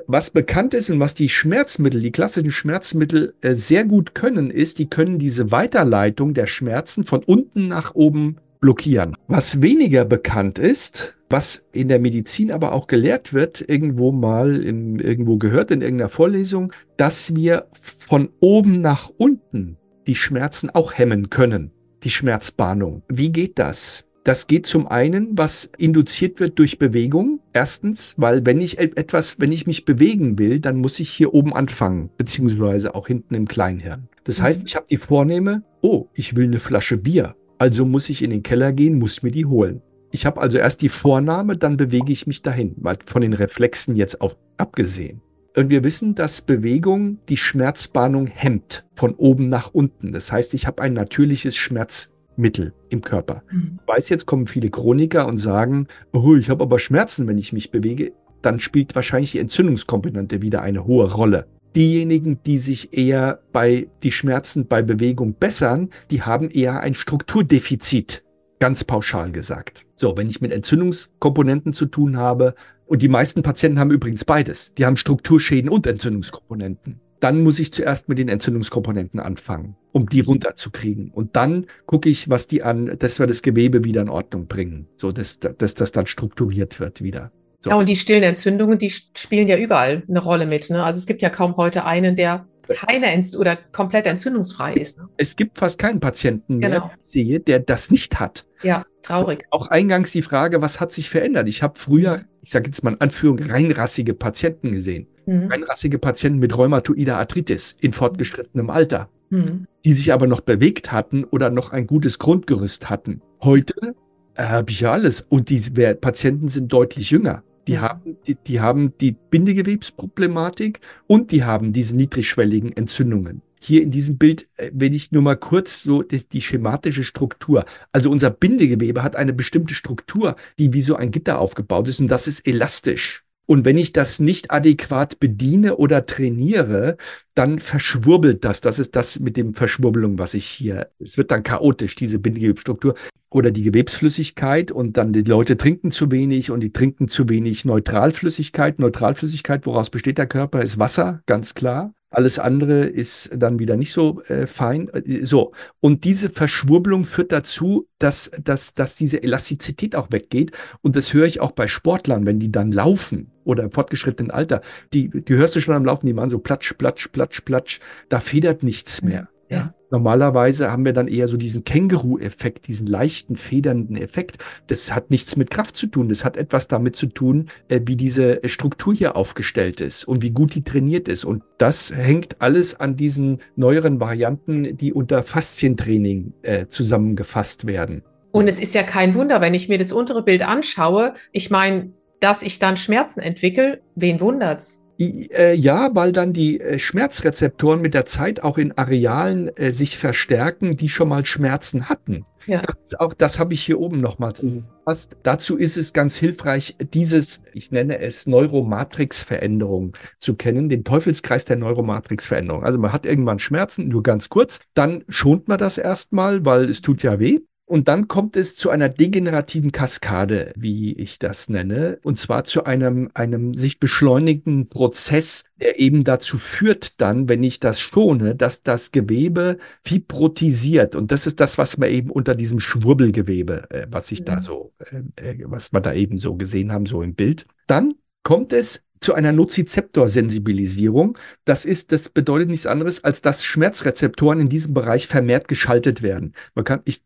Was 0.07 0.31
bekannt 0.31 0.75
ist 0.75 0.91
und 0.91 1.01
was 1.01 1.15
die 1.15 1.29
Schmerzmittel, 1.29 2.01
die 2.01 2.13
klassischen 2.13 2.51
Schmerzmittel 2.51 3.35
äh, 3.43 3.55
sehr 3.55 3.85
gut 3.85 4.15
können, 4.15 4.51
ist, 4.51 4.79
die 4.79 4.89
können 4.89 5.19
diese 5.19 5.53
Weiterleitung 5.53 6.35
der 6.35 6.47
Schmerzen 6.47 7.05
von 7.05 7.23
unten 7.23 7.69
nach 7.69 7.95
oben 7.95 8.37
blockieren. 8.61 9.17
Was 9.29 9.61
weniger 9.61 10.05
bekannt 10.05 10.59
ist, 10.59 11.14
was 11.35 11.65
in 11.73 11.89
der 11.89 11.99
Medizin 11.99 12.53
aber 12.53 12.73
auch 12.73 12.87
gelehrt 12.87 13.33
wird, 13.33 13.61
irgendwo 13.69 14.13
mal 14.13 14.63
in, 14.63 15.01
irgendwo 15.01 15.37
gehört 15.37 15.73
in 15.73 15.83
irgendeiner 15.83 16.09
Vorlesung, 16.09 16.73
dass 16.97 17.35
wir 17.35 17.67
von 17.73 18.29
oben 18.39 18.81
nach 18.81 19.11
unten 19.17 19.77
die 20.07 20.15
Schmerzen 20.15 20.71
auch 20.71 20.93
hemmen 20.93 21.31
können, 21.31 21.73
die 22.05 22.11
Schmerzbahnung. 22.11 23.03
Wie 23.09 23.33
geht 23.33 23.59
das? 23.59 24.05
Das 24.23 24.47
geht 24.47 24.67
zum 24.67 24.87
einen, 24.87 25.37
was 25.37 25.73
induziert 25.77 26.39
wird 26.39 26.57
durch 26.61 26.79
Bewegung. 26.79 27.41
Erstens, 27.53 28.15
weil 28.17 28.47
wenn 28.47 28.61
ich 28.61 28.79
etwas, 28.79 29.41
wenn 29.41 29.51
ich 29.51 29.67
mich 29.67 29.85
bewegen 29.85 30.39
will, 30.39 30.61
dann 30.61 30.77
muss 30.77 31.01
ich 31.01 31.11
hier 31.11 31.35
oben 31.35 31.53
anfangen, 31.53 32.11
beziehungsweise 32.17 32.95
auch 32.95 33.09
hinten 33.09 33.35
im 33.35 33.49
Kleinhirn. 33.49 34.09
Das 34.23 34.41
heißt, 34.41 34.61
mhm. 34.61 34.67
ich 34.69 34.77
habe 34.77 34.87
die 34.89 34.99
Vornehme, 34.99 35.65
oh, 35.81 36.07
ich 36.15 36.37
will 36.37 36.45
eine 36.45 36.61
Flasche 36.61 36.97
Bier. 36.97 37.35
Also 37.59 37.85
muss 37.85 38.09
ich 38.09 38.23
in 38.23 38.31
den 38.31 38.45
Keller 38.45 38.73
gehen, 38.73 39.01
muss 39.01 39.25
mir 39.25 39.33
die 39.33 39.47
holen. 39.47 39.83
Ich 40.15 40.27
habe 40.27 40.41
also 40.41 40.59
erst 40.59 40.81
die 40.81 40.91
Vornahme, 40.91 41.57
dann 41.57 41.77
bewege 41.77 42.13
ich 42.13 42.29
mich 42.29 42.41
dahin, 42.41 42.77
mal 42.79 42.97
von 43.05 43.23
den 43.23 43.33
Reflexen 43.33 43.97
jetzt 43.97 44.21
auch 44.21 44.37
abgesehen. 44.59 45.21
Und 45.57 45.71
wir 45.71 45.83
wissen, 45.83 46.15
dass 46.15 46.41
Bewegung 46.41 47.19
die 47.29 47.37
Schmerzbahnung 47.37 48.29
hemmt, 48.29 48.87
von 48.95 49.15
oben 49.15 49.49
nach 49.49 49.75
unten. 49.75 50.13
Das 50.13 50.31
heißt, 50.31 50.55
ich 50.55 50.69
habe 50.69 50.83
ein 50.83 50.93
natürliches 50.93 51.57
Schmerzmittel 51.57 52.73
im 52.91 53.01
Körper. 53.01 53.43
Mhm. 53.51 53.81
Ich 53.83 53.89
weiß, 53.89 54.09
jetzt 54.09 54.27
kommen 54.27 54.47
viele 54.47 54.71
Chroniker 54.71 55.27
und 55.27 55.39
sagen, 55.39 55.89
oh, 56.13 56.37
ich 56.37 56.49
habe 56.49 56.63
aber 56.63 56.79
Schmerzen, 56.79 57.27
wenn 57.27 57.37
ich 57.37 57.53
mich 57.53 57.73
bewege. 57.73 58.13
Dann 58.41 58.61
spielt 58.61 58.95
wahrscheinlich 58.95 59.33
die 59.33 59.41
Entzündungskomponente 59.41 60.43
wieder 60.43 60.63
eine 60.63 60.85
hohe 60.85 61.13
Rolle. 61.13 61.49
Diejenigen, 61.75 62.39
die 62.47 62.59
sich 62.59 62.97
eher 62.97 63.41
bei 63.51 63.89
die 64.05 64.13
Schmerzen 64.13 64.69
bei 64.69 64.81
Bewegung 64.81 65.35
bessern, 65.35 65.89
die 66.13 66.23
haben 66.23 66.51
eher 66.51 66.79
ein 66.79 66.95
Strukturdefizit 66.95 68.23
ganz 68.65 68.83
pauschal 68.83 69.31
gesagt. 69.31 69.85
So, 69.95 70.17
wenn 70.17 70.31
ich 70.31 70.41
mit 70.41 70.51
Entzündungskomponenten 70.51 71.75
zu 71.75 71.85
tun 71.85 72.17
habe, 72.17 72.55
und 72.87 73.03
die 73.03 73.11
meisten 73.11 73.43
Patienten 73.43 73.79
haben 73.79 73.91
übrigens 73.91 74.25
beides, 74.25 74.73
die 74.73 74.87
haben 74.87 74.97
Strukturschäden 74.97 75.69
und 75.69 75.87
Entzündungskomponenten, 75.87 76.99
dann 77.21 77.43
muss 77.43 77.59
ich 77.59 77.75
zuerst 77.75 78.09
mit 78.09 78.17
den 78.19 78.31
Entzündungskomponenten 78.31 79.21
anfangen, 79.21 79.77
um 79.93 80.09
die 80.09 80.21
runterzukriegen. 80.21 81.11
Und 81.11 81.37
dann 81.37 81.67
gucke 81.85 82.09
ich, 82.09 82.31
was 82.31 82.47
die 82.47 82.63
an, 82.63 82.97
dass 82.99 83.19
wir 83.19 83.27
das 83.27 83.43
Gewebe 83.43 83.85
wieder 83.85 84.01
in 84.01 84.09
Ordnung 84.09 84.47
bringen, 84.47 84.87
so 84.97 85.13
dass, 85.13 85.39
dass 85.41 85.75
das 85.75 85.93
dann 85.93 86.07
strukturiert 86.07 86.81
wird 86.81 87.03
wieder. 87.03 87.33
So. 87.61 87.69
Ja, 87.69 87.77
und 87.77 87.87
die 87.87 87.97
stillen 87.97 88.23
Entzündungen, 88.23 88.79
die 88.79 88.89
spielen 88.89 89.47
ja 89.47 89.59
überall 89.59 90.05
eine 90.09 90.21
Rolle 90.21 90.47
mit. 90.47 90.71
Ne? 90.71 90.83
Also 90.83 90.97
es 90.97 91.05
gibt 91.05 91.21
ja 91.21 91.29
kaum 91.29 91.59
heute 91.59 91.85
einen, 91.85 92.17
der 92.17 92.47
keine 92.69 93.23
oder 93.39 93.57
komplett 93.73 94.07
entzündungsfrei 94.07 94.75
ist. 94.75 94.99
Ne? 94.99 95.09
Es 95.17 95.37
gibt 95.37 95.59
fast 95.59 95.79
keinen 95.79 96.01
Patienten 96.01 96.59
mehr, 96.59 96.71
genau. 96.71 96.91
sehe, 97.01 97.41
der 97.41 97.61
das 97.61 97.91
nicht 97.91 98.19
hat. 98.21 98.47
Ja, 98.63 98.85
traurig. 99.03 99.47
Auch 99.51 99.69
eingangs 99.69 100.13
die 100.13 100.23
Frage, 100.23 100.63
was 100.63 100.81
hat 100.81 100.93
sich 100.93 101.11
verändert? 101.11 101.49
Ich 101.49 101.63
habe 101.63 101.79
früher, 101.79 102.23
ich 102.43 102.51
sage 102.51 102.67
jetzt 102.67 102.83
mal 102.83 102.95
in 102.95 103.01
Anführung, 103.01 103.39
reinrassige 103.39 104.15
Patienten 104.15 104.73
gesehen. 104.73 105.07
Mhm. 105.27 105.49
Reinrassige 105.49 105.99
Patienten 105.99 106.39
mit 106.39 106.57
rheumatoider 106.57 107.19
Arthritis 107.19 107.77
in 107.81 107.93
fortgeschrittenem 107.93 108.71
Alter, 108.71 109.09
mhm. 109.31 109.67
die 109.85 109.93
sich 109.93 110.13
aber 110.13 110.27
noch 110.27 110.41
bewegt 110.41 110.93
hatten 110.93 111.25
oder 111.25 111.51
noch 111.51 111.73
ein 111.73 111.87
gutes 111.87 112.19
Grundgerüst 112.19 112.89
hatten. 112.91 113.21
Heute 113.43 113.95
äh, 114.35 114.45
habe 114.45 114.71
ich 114.71 114.81
ja 114.81 114.93
alles 114.93 115.21
und 115.21 115.51
die 115.51 115.61
Patienten 115.95 116.49
sind 116.49 116.73
deutlich 116.73 117.11
jünger. 117.11 117.43
Die, 117.67 117.79
haben, 117.79 118.17
die, 118.27 118.35
die 118.35 118.61
haben 118.61 118.97
die 118.99 119.13
Bindegewebsproblematik 119.13 120.81
und 121.07 121.31
die 121.31 121.45
haben 121.45 121.73
diese 121.73 121.97
niedrigschwelligen 121.97 122.77
Entzündungen. 122.77 123.43
Hier 123.61 123.83
in 123.83 123.91
diesem 123.91 124.19
Bild, 124.19 124.49
äh, 124.57 124.71
wenn 124.75 124.93
ich 124.93 125.13
nur 125.13 125.23
mal 125.23 125.37
kurz 125.37 125.83
so 125.83 126.03
die, 126.03 126.29
die 126.29 126.43
schematische 126.43 127.05
Struktur. 127.05 127.65
Also 127.93 128.11
unser 128.11 128.31
Bindegewebe 128.31 129.03
hat 129.03 129.17
eine 129.17 129.33
bestimmte 129.33 129.75
Struktur, 129.75 130.37
die 130.59 130.73
wie 130.75 130.83
so 130.83 130.97
ein 130.97 131.11
Gitter 131.11 131.39
aufgebaut 131.39 131.89
ist 131.89 132.01
und 132.01 132.09
das 132.09 132.27
ist 132.27 132.47
elastisch. 132.47 133.25
Und 133.47 133.65
wenn 133.65 133.77
ich 133.77 133.93
das 133.93 134.21
nicht 134.21 134.51
adäquat 134.51 135.21
bediene 135.21 135.77
oder 135.77 136.07
trainiere, 136.07 136.97
dann 137.35 137.59
verschwurbelt 137.59 138.45
das. 138.45 138.61
Das 138.61 138.79
ist 138.79 138.97
das 138.97 139.19
mit 139.21 139.37
dem 139.37 139.55
Verschwurbelung, 139.55 140.19
was 140.19 140.35
ich 140.35 140.47
hier, 140.47 140.91
es 140.99 141.19
wird 141.19 141.31
dann 141.31 141.43
chaotisch, 141.43 141.95
diese 141.95 142.19
Bindegewebsstruktur 142.19 142.95
oder 143.31 143.51
die 143.51 143.63
Gewebsflüssigkeit 143.63 144.71
und 144.71 144.97
dann 144.97 145.13
die 145.13 145.23
Leute 145.23 145.57
trinken 145.57 145.91
zu 145.91 146.11
wenig 146.11 146.51
und 146.51 146.61
die 146.61 146.73
trinken 146.73 147.09
zu 147.09 147.29
wenig 147.29 147.65
Neutralflüssigkeit. 147.65 148.79
Neutralflüssigkeit, 148.79 149.67
woraus 149.67 149.91
besteht 149.91 150.19
der 150.19 150.29
Körper, 150.29 150.63
ist 150.63 150.79
Wasser, 150.79 151.23
ganz 151.27 151.55
klar. 151.55 151.93
Alles 152.11 152.39
andere 152.39 152.85
ist 152.85 153.31
dann 153.35 153.59
wieder 153.59 153.77
nicht 153.77 153.93
so 153.93 154.23
äh, 154.29 154.47
fein. 154.47 154.89
So. 155.23 155.53
Und 155.81 156.05
diese 156.05 156.31
Verschwurbelung 156.31 157.05
führt 157.05 157.33
dazu, 157.33 157.89
dass, 157.99 158.31
dass, 158.41 158.73
dass 158.75 158.95
diese 158.95 159.21
Elastizität 159.21 159.97
auch 159.97 160.13
weggeht. 160.13 160.53
Und 160.81 160.95
das 160.95 161.13
höre 161.13 161.27
ich 161.27 161.41
auch 161.41 161.51
bei 161.51 161.67
Sportlern, 161.67 162.25
wenn 162.25 162.39
die 162.39 162.53
dann 162.53 162.71
laufen 162.71 163.33
oder 163.45 163.63
im 163.63 163.71
fortgeschrittenen 163.71 164.31
Alter. 164.31 164.63
Die, 164.93 165.09
die 165.09 165.35
hörst 165.35 165.57
du 165.57 165.61
schon 165.61 165.75
am 165.75 165.85
Laufen, 165.85 166.07
die 166.07 166.13
machen 166.13 166.31
so 166.31 166.39
platsch, 166.39 166.75
platsch, 166.75 167.09
platsch, 167.09 167.41
platsch. 167.43 167.81
Da 168.09 168.21
federt 168.21 168.63
nichts 168.63 169.03
mehr. 169.03 169.29
Ja. 169.49 169.75
Normalerweise 169.91 170.73
haben 170.73 170.85
wir 170.85 170.93
dann 170.93 171.07
eher 171.07 171.29
so 171.29 171.37
diesen 171.37 171.63
Känguru-Effekt, 171.63 172.67
diesen 172.67 172.89
leichten, 172.89 173.37
federnden 173.37 173.97
Effekt. 173.97 174.39
Das 174.67 174.93
hat 174.93 175.11
nichts 175.11 175.37
mit 175.37 175.51
Kraft 175.51 175.77
zu 175.77 175.87
tun. 175.87 176.09
Das 176.09 176.25
hat 176.25 176.37
etwas 176.37 176.67
damit 176.67 176.97
zu 176.97 177.07
tun, 177.07 177.49
äh, 177.69 177.81
wie 177.85 177.95
diese 177.95 178.41
Struktur 178.47 178.93
hier 178.93 179.15
aufgestellt 179.15 179.81
ist 179.81 180.09
und 180.09 180.23
wie 180.23 180.31
gut 180.31 180.55
die 180.57 180.65
trainiert 180.65 181.07
ist. 181.07 181.25
Und 181.25 181.45
das 181.59 181.93
hängt 181.95 182.41
alles 182.41 182.81
an 182.81 182.97
diesen 182.97 183.39
neueren 183.55 184.01
Varianten, 184.01 184.77
die 184.77 184.93
unter 184.93 185.23
Faszientraining 185.23 186.33
äh, 186.43 186.67
zusammengefasst 186.67 187.67
werden. 187.67 188.03
Und 188.33 188.49
es 188.49 188.59
ist 188.59 188.75
ja 188.75 188.83
kein 188.83 189.15
Wunder, 189.15 189.41
wenn 189.41 189.55
ich 189.55 189.69
mir 189.69 189.79
das 189.79 189.93
untere 189.93 190.25
Bild 190.25 190.43
anschaue. 190.43 191.15
Ich 191.31 191.51
meine, 191.51 191.93
dass 192.21 192.43
ich 192.43 192.59
dann 192.59 192.77
Schmerzen 192.77 193.21
entwickle, 193.21 193.81
wen 193.95 194.21
wundert's? 194.21 194.81
Äh, 194.99 195.55
ja, 195.55 195.91
weil 195.95 196.13
dann 196.13 196.33
die 196.33 196.61
äh, 196.61 196.79
Schmerzrezeptoren 196.79 197.81
mit 197.81 197.95
der 197.95 198.07
Zeit 198.07 198.43
auch 198.43 198.59
in 198.59 198.79
Arealen 198.79 199.55
äh, 199.57 199.73
sich 199.73 199.99
verstärken, 199.99 200.77
die 200.77 200.89
schon 200.89 201.09
mal 201.09 201.27
Schmerzen 201.27 201.89
hatten. 201.89 202.25
Ja. 202.47 202.63
Das, 202.63 202.95
auch 203.01 203.13
das 203.13 203.41
habe 203.41 203.55
ich 203.55 203.63
hier 203.63 203.81
oben 203.81 204.01
nochmal 204.01 204.35
zusammengefasst. 204.35 205.17
Dazu 205.25 205.57
ist 205.57 205.77
es 205.77 205.95
ganz 205.95 206.17
hilfreich, 206.17 206.77
dieses, 206.79 207.43
ich 207.55 207.73
nenne 207.73 207.99
es 207.99 208.27
Neuromatrix-Veränderung 208.27 209.97
zu 210.21 210.37
kennen, 210.37 210.69
den 210.69 210.85
Teufelskreis 210.85 211.45
der 211.45 211.57
Neuromatrix-Veränderung. 211.57 212.63
Also 212.63 212.79
man 212.79 212.93
hat 212.93 213.05
irgendwann 213.05 213.41
Schmerzen, 213.41 213.89
nur 213.89 214.03
ganz 214.03 214.29
kurz, 214.29 214.61
dann 214.75 215.05
schont 215.09 215.49
man 215.49 215.59
das 215.59 215.77
erstmal, 215.77 216.45
weil 216.45 216.71
es 216.71 216.83
tut 216.83 217.03
ja 217.03 217.19
weh. 217.19 217.41
Und 217.75 217.89
dann 217.89 218.07
kommt 218.07 218.37
es 218.37 218.55
zu 218.55 218.71
einer 218.71 218.89
degenerativen 218.89 219.73
Kaskade, 219.73 220.53
wie 220.55 220.93
ich 220.93 221.19
das 221.19 221.49
nenne, 221.49 221.99
und 222.05 222.21
zwar 222.21 222.45
zu 222.45 222.63
einem, 222.63 223.11
einem 223.15 223.55
sich 223.55 223.81
beschleunigenden 223.81 224.69
Prozess, 224.69 225.47
der 225.61 225.81
eben 225.81 226.05
dazu 226.05 226.39
führt 226.39 227.01
dann, 227.01 227.29
wenn 227.29 227.43
ich 227.43 227.59
das 227.59 227.81
schone, 227.81 228.37
dass 228.37 228.63
das 228.63 228.93
Gewebe 228.93 229.59
fibrotisiert. 229.83 230.95
Und 230.95 231.11
das 231.11 231.27
ist 231.27 231.41
das, 231.41 231.59
was 231.59 231.77
wir 231.81 231.89
eben 231.89 232.11
unter 232.11 232.37
diesem 232.37 232.61
Schwurbelgewebe, 232.61 233.69
äh, 233.71 233.89
was 233.91 234.13
ich 234.13 234.21
mhm. 234.21 234.27
da 234.27 234.41
so, 234.41 234.73
äh, 235.17 235.31
äh, 235.31 235.45
was 235.45 235.73
wir 235.73 235.81
da 235.81 235.95
eben 235.95 236.19
so 236.19 236.37
gesehen 236.37 236.71
haben, 236.71 236.87
so 236.87 237.03
im 237.03 237.17
Bild. 237.17 237.45
Dann 237.67 237.95
kommt 238.23 238.53
es 238.53 238.85
zu 239.01 239.15
einer 239.15 239.33
Nozizeptor-Sensibilisierung. 239.33 241.19
Das 241.45 241.65
ist, 241.65 241.91
das 241.91 242.09
bedeutet 242.09 242.51
nichts 242.51 242.67
anderes, 242.67 243.03
als 243.03 243.21
dass 243.21 243.43
Schmerzrezeptoren 243.43 244.39
in 244.39 244.49
diesem 244.49 244.75
Bereich 244.75 245.09
vermehrt 245.09 245.49
geschaltet 245.49 246.03
werden. 246.03 246.35
Man 246.55 246.65
kann, 246.65 246.81
ich 246.85 247.03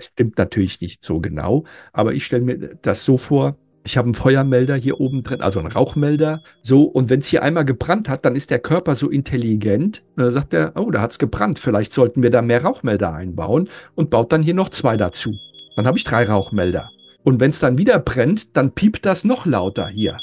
stimmt 0.00 0.38
natürlich 0.38 0.80
nicht 0.80 1.04
so 1.04 1.20
genau, 1.20 1.64
aber 1.92 2.14
ich 2.14 2.24
stelle 2.24 2.44
mir 2.44 2.58
das 2.82 3.04
so 3.04 3.16
vor, 3.16 3.56
ich 3.84 3.96
habe 3.96 4.06
einen 4.06 4.14
Feuermelder 4.14 4.76
hier 4.76 5.00
oben 5.00 5.22
drin, 5.22 5.40
also 5.40 5.58
einen 5.58 5.72
Rauchmelder. 5.72 6.42
So, 6.62 6.82
und 6.82 7.08
wenn 7.08 7.20
es 7.20 7.26
hier 7.26 7.42
einmal 7.42 7.64
gebrannt 7.64 8.08
hat, 8.08 8.24
dann 8.24 8.36
ist 8.36 8.50
der 8.50 8.58
Körper 8.58 8.94
so 8.94 9.08
intelligent. 9.08 10.04
Und 10.16 10.24
dann 10.24 10.32
sagt 10.32 10.52
er, 10.52 10.72
oh, 10.76 10.90
da 10.90 11.00
hat 11.00 11.12
es 11.12 11.18
gebrannt. 11.18 11.58
Vielleicht 11.58 11.92
sollten 11.92 12.22
wir 12.22 12.30
da 12.30 12.42
mehr 12.42 12.62
Rauchmelder 12.62 13.12
einbauen 13.12 13.68
und 13.94 14.10
baut 14.10 14.32
dann 14.32 14.42
hier 14.42 14.54
noch 14.54 14.68
zwei 14.68 14.96
dazu. 14.96 15.34
Dann 15.76 15.86
habe 15.86 15.96
ich 15.96 16.04
drei 16.04 16.24
Rauchmelder. 16.24 16.90
Und 17.24 17.40
wenn 17.40 17.50
es 17.50 17.58
dann 17.58 17.78
wieder 17.78 17.98
brennt, 17.98 18.56
dann 18.56 18.72
piept 18.72 19.06
das 19.06 19.24
noch 19.24 19.46
lauter 19.46 19.88
hier. 19.88 20.18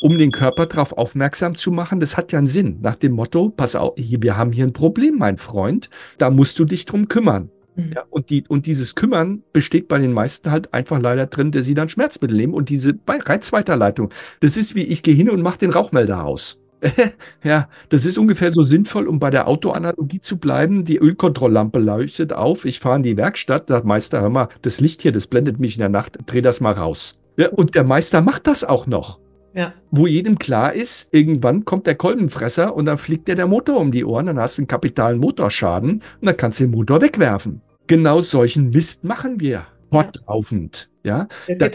Um 0.00 0.18
den 0.18 0.32
Körper 0.32 0.66
darauf 0.66 0.92
aufmerksam 0.92 1.54
zu 1.54 1.70
machen, 1.70 1.98
das 1.98 2.16
hat 2.16 2.30
ja 2.30 2.38
einen 2.38 2.46
Sinn. 2.46 2.78
Nach 2.82 2.96
dem 2.96 3.12
Motto, 3.12 3.48
pass 3.48 3.74
auf, 3.74 3.94
wir 3.96 4.36
haben 4.36 4.52
hier 4.52 4.66
ein 4.66 4.74
Problem, 4.74 5.16
mein 5.16 5.38
Freund, 5.38 5.88
da 6.18 6.28
musst 6.28 6.58
du 6.58 6.66
dich 6.66 6.84
drum 6.84 7.08
kümmern. 7.08 7.50
Mhm. 7.76 7.92
Ja, 7.94 8.04
und, 8.10 8.30
die, 8.30 8.44
und 8.48 8.66
dieses 8.66 8.94
Kümmern 8.94 9.42
besteht 9.52 9.88
bei 9.88 9.98
den 9.98 10.12
meisten 10.12 10.50
halt 10.50 10.72
einfach 10.72 11.00
leider 11.00 11.26
drin, 11.26 11.50
dass 11.52 11.64
sie 11.64 11.74
dann 11.74 11.88
Schmerzmittel 11.88 12.36
nehmen 12.36 12.54
und 12.54 12.68
diese 12.68 12.94
Reizweiterleitung. 13.06 14.10
Das 14.40 14.56
ist 14.56 14.74
wie, 14.74 14.84
ich 14.84 15.02
gehe 15.02 15.14
hin 15.14 15.30
und 15.30 15.42
mache 15.42 15.58
den 15.58 15.70
Rauchmelder 15.70 16.24
aus. 16.24 16.58
ja, 17.42 17.68
das 17.88 18.04
ist 18.04 18.18
ungefähr 18.18 18.52
so 18.52 18.62
sinnvoll, 18.62 19.08
um 19.08 19.18
bei 19.18 19.30
der 19.30 19.48
Autoanalogie 19.48 20.20
zu 20.20 20.38
bleiben. 20.38 20.84
Die 20.84 20.98
Ölkontrolllampe 20.98 21.78
leuchtet 21.78 22.32
auf. 22.32 22.64
Ich 22.64 22.80
fahre 22.80 22.96
in 22.96 23.02
die 23.02 23.16
Werkstatt. 23.16 23.70
Der 23.70 23.84
Meister, 23.84 24.20
hör 24.20 24.30
mal, 24.30 24.48
das 24.62 24.80
Licht 24.80 25.02
hier, 25.02 25.12
das 25.12 25.26
blendet 25.26 25.58
mich 25.58 25.76
in 25.76 25.80
der 25.80 25.88
Nacht. 25.88 26.18
Dreh 26.26 26.42
das 26.42 26.60
mal 26.60 26.74
raus. 26.74 27.18
Ja, 27.36 27.48
und 27.48 27.74
der 27.74 27.84
Meister 27.84 28.20
macht 28.22 28.46
das 28.46 28.64
auch 28.64 28.86
noch. 28.86 29.18
Ja. 29.54 29.72
Wo 29.90 30.06
jedem 30.06 30.38
klar 30.38 30.72
ist, 30.72 31.08
irgendwann 31.12 31.64
kommt 31.64 31.86
der 31.86 31.94
Kolbenfresser 31.94 32.74
und 32.74 32.86
dann 32.86 32.98
fliegt 32.98 33.28
dir 33.28 33.36
der 33.36 33.46
Motor 33.46 33.78
um 33.78 33.92
die 33.92 34.04
Ohren, 34.04 34.26
dann 34.26 34.38
hast 34.38 34.58
du 34.58 34.62
einen 34.62 34.68
kapitalen 34.68 35.18
Motorschaden 35.18 36.02
und 36.20 36.26
dann 36.26 36.36
kannst 36.36 36.60
du 36.60 36.64
den 36.64 36.72
Motor 36.72 37.00
wegwerfen. 37.00 37.60
Genau 37.86 38.20
solchen 38.20 38.70
Mist 38.70 39.04
machen 39.04 39.40
wir 39.40 39.66
fortlaufend. 39.90 40.90
Ja, 41.04 41.28
da, 41.46 41.68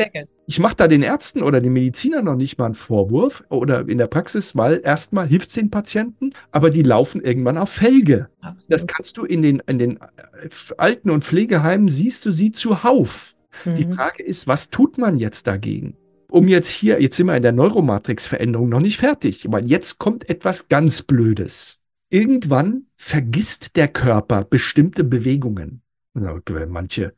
ich 0.48 0.60
mache 0.60 0.76
da 0.76 0.88
den 0.88 1.04
Ärzten 1.04 1.44
oder 1.44 1.62
den 1.62 1.72
Medizinern 1.72 2.26
noch 2.26 2.36
nicht 2.36 2.58
mal 2.58 2.66
einen 2.66 2.74
Vorwurf 2.74 3.44
oder 3.50 3.88
in 3.88 4.00
der 4.00 4.08
Praxis, 4.08 4.56
weil 4.56 4.82
erstmal 4.84 5.28
hilft 5.28 5.50
es 5.50 5.54
den 5.54 5.70
Patienten, 5.70 6.32
aber 6.52 6.72
die 6.72 6.82
laufen 6.82 7.22
irgendwann 7.22 7.60
auf 7.60 7.70
Felge. 7.70 8.28
Absolut. 8.42 8.82
Das 8.82 8.88
kannst 8.88 9.18
du 9.18 9.26
in 9.26 9.44
den, 9.44 9.62
in 9.68 9.78
den 9.78 9.98
äh, 9.98 10.50
Alten- 10.78 11.12
und 11.12 11.24
Pflegeheimen, 11.24 11.88
siehst 11.88 12.26
du 12.26 12.32
sie 12.32 12.52
zuhauf. 12.52 13.36
Mhm. 13.66 13.76
Die 13.76 13.86
Frage 13.86 14.24
ist, 14.24 14.48
was 14.48 14.72
tut 14.72 14.98
man 14.98 15.18
jetzt 15.18 15.46
dagegen? 15.46 15.96
Um 16.32 16.48
jetzt 16.48 16.70
hier, 16.70 17.02
jetzt 17.02 17.18
sind 17.18 17.28
wir 17.28 17.36
in 17.36 17.44
der 17.44 17.52
Neuromatrix-Veränderung 17.52 18.70
noch 18.70 18.80
nicht 18.80 18.98
fertig, 18.98 19.46
weil 19.50 19.70
jetzt 19.70 19.98
kommt 20.00 20.30
etwas 20.30 20.68
ganz 20.68 21.02
Blödes. 21.02 21.80
Irgendwann 22.10 22.88
vergisst 22.96 23.76
der 23.76 23.88
Körper 23.88 24.44
bestimmte 24.44 25.04
Bewegungen. 25.04 25.82
Manche, 26.14 27.14